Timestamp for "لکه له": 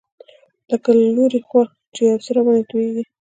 0.71-1.05